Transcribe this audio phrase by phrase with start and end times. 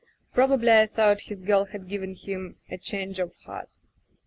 [0.33, 3.69] Probably, I thought, his girl had given him a change of heart.